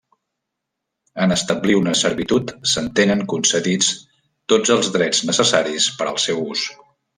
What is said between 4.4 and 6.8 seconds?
tots els drets necessaris per al seu ús.